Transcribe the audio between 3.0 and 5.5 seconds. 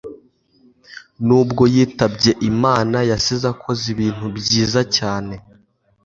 yasize akoze ibintu byiza cyane